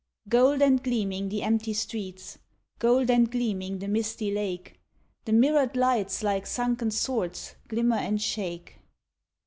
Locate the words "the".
1.29-1.43, 3.77-3.87, 5.25-5.31